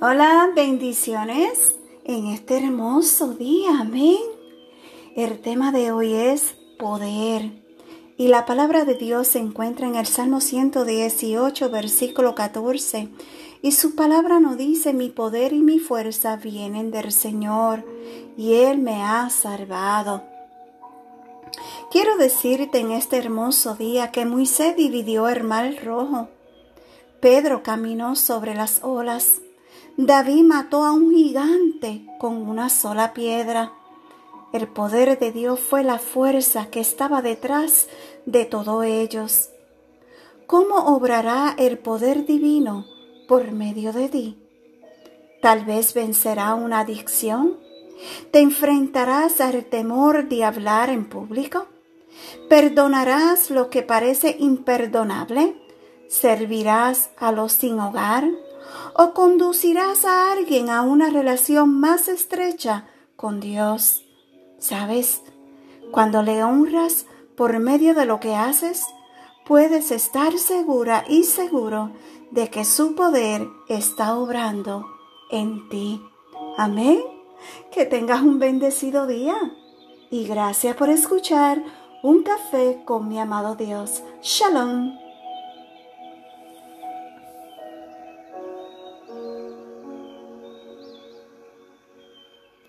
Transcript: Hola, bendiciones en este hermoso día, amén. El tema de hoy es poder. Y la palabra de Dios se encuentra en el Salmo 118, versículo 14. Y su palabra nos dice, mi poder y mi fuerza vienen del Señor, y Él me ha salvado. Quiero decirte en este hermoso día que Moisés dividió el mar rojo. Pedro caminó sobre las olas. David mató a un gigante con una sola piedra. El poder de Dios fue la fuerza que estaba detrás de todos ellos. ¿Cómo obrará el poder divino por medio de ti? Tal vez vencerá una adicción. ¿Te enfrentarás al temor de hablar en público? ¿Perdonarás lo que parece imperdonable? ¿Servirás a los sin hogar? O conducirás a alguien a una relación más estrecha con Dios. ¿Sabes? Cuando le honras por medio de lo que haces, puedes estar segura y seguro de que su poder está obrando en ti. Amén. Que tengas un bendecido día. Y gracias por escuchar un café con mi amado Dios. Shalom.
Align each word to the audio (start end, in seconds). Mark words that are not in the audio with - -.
Hola, 0.00 0.50
bendiciones 0.56 1.76
en 2.04 2.26
este 2.26 2.58
hermoso 2.58 3.34
día, 3.34 3.78
amén. 3.80 4.18
El 5.14 5.40
tema 5.40 5.70
de 5.70 5.92
hoy 5.92 6.12
es 6.14 6.56
poder. 6.78 7.62
Y 8.16 8.26
la 8.26 8.44
palabra 8.44 8.84
de 8.84 8.94
Dios 8.94 9.28
se 9.28 9.38
encuentra 9.38 9.86
en 9.86 9.94
el 9.94 10.06
Salmo 10.06 10.40
118, 10.40 11.70
versículo 11.70 12.34
14. 12.34 13.08
Y 13.62 13.72
su 13.72 13.94
palabra 13.94 14.40
nos 14.40 14.56
dice, 14.58 14.92
mi 14.92 15.10
poder 15.10 15.52
y 15.52 15.62
mi 15.62 15.78
fuerza 15.78 16.36
vienen 16.36 16.90
del 16.90 17.12
Señor, 17.12 17.84
y 18.36 18.54
Él 18.54 18.78
me 18.78 19.00
ha 19.00 19.30
salvado. 19.30 20.24
Quiero 21.92 22.16
decirte 22.16 22.78
en 22.80 22.90
este 22.90 23.16
hermoso 23.16 23.76
día 23.76 24.10
que 24.10 24.26
Moisés 24.26 24.76
dividió 24.76 25.28
el 25.28 25.44
mar 25.44 25.72
rojo. 25.84 26.28
Pedro 27.20 27.62
caminó 27.62 28.16
sobre 28.16 28.54
las 28.56 28.80
olas. 28.82 29.40
David 29.96 30.44
mató 30.44 30.84
a 30.84 30.92
un 30.92 31.14
gigante 31.14 32.04
con 32.18 32.48
una 32.48 32.68
sola 32.68 33.12
piedra. 33.12 33.72
El 34.52 34.68
poder 34.68 35.18
de 35.18 35.32
Dios 35.32 35.60
fue 35.60 35.84
la 35.84 35.98
fuerza 35.98 36.66
que 36.70 36.80
estaba 36.80 37.22
detrás 37.22 37.88
de 38.26 38.44
todos 38.44 38.84
ellos. 38.84 39.50
¿Cómo 40.46 40.76
obrará 40.94 41.54
el 41.58 41.78
poder 41.78 42.26
divino 42.26 42.86
por 43.26 43.52
medio 43.52 43.92
de 43.92 44.08
ti? 44.08 44.38
Tal 45.40 45.64
vez 45.64 45.94
vencerá 45.94 46.54
una 46.54 46.80
adicción. 46.80 47.58
¿Te 48.30 48.40
enfrentarás 48.40 49.40
al 49.40 49.64
temor 49.64 50.28
de 50.28 50.44
hablar 50.44 50.90
en 50.90 51.08
público? 51.08 51.66
¿Perdonarás 52.48 53.50
lo 53.50 53.70
que 53.70 53.82
parece 53.82 54.36
imperdonable? 54.38 55.56
¿Servirás 56.08 57.10
a 57.16 57.32
los 57.32 57.52
sin 57.52 57.80
hogar? 57.80 58.24
O 58.94 59.12
conducirás 59.12 60.04
a 60.04 60.32
alguien 60.32 60.70
a 60.70 60.82
una 60.82 61.10
relación 61.10 61.80
más 61.80 62.08
estrecha 62.08 62.86
con 63.16 63.40
Dios. 63.40 64.04
¿Sabes? 64.58 65.22
Cuando 65.90 66.22
le 66.22 66.42
honras 66.42 67.06
por 67.36 67.58
medio 67.58 67.94
de 67.94 68.04
lo 68.06 68.20
que 68.20 68.34
haces, 68.34 68.84
puedes 69.44 69.90
estar 69.90 70.38
segura 70.38 71.04
y 71.08 71.24
seguro 71.24 71.90
de 72.30 72.50
que 72.50 72.64
su 72.64 72.94
poder 72.94 73.46
está 73.68 74.16
obrando 74.16 74.86
en 75.30 75.68
ti. 75.68 76.00
Amén. 76.56 77.00
Que 77.70 77.84
tengas 77.84 78.22
un 78.22 78.38
bendecido 78.38 79.06
día. 79.06 79.36
Y 80.10 80.26
gracias 80.26 80.76
por 80.76 80.88
escuchar 80.88 81.62
un 82.02 82.22
café 82.22 82.82
con 82.84 83.08
mi 83.08 83.18
amado 83.18 83.56
Dios. 83.56 84.02
Shalom. 84.22 85.03